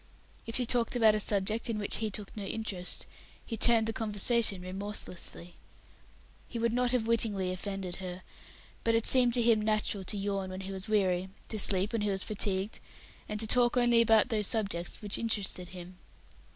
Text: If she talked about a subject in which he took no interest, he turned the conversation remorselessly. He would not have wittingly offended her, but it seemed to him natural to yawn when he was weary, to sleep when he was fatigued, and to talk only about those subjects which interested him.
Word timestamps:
If 0.47 0.55
she 0.55 0.65
talked 0.65 0.95
about 0.95 1.13
a 1.13 1.19
subject 1.19 1.69
in 1.69 1.77
which 1.77 1.97
he 1.97 2.09
took 2.09 2.35
no 2.35 2.43
interest, 2.43 3.05
he 3.45 3.55
turned 3.55 3.85
the 3.85 3.93
conversation 3.93 4.63
remorselessly. 4.63 5.57
He 6.47 6.57
would 6.57 6.73
not 6.73 6.91
have 6.91 7.05
wittingly 7.05 7.51
offended 7.51 7.97
her, 7.97 8.23
but 8.83 8.95
it 8.95 9.05
seemed 9.05 9.35
to 9.35 9.43
him 9.43 9.61
natural 9.61 10.03
to 10.05 10.17
yawn 10.17 10.49
when 10.49 10.61
he 10.61 10.71
was 10.71 10.89
weary, 10.89 11.29
to 11.49 11.59
sleep 11.59 11.93
when 11.93 12.01
he 12.01 12.09
was 12.09 12.23
fatigued, 12.23 12.79
and 13.29 13.39
to 13.41 13.45
talk 13.45 13.77
only 13.77 14.01
about 14.01 14.29
those 14.29 14.47
subjects 14.47 15.03
which 15.03 15.19
interested 15.19 15.67
him. 15.67 15.99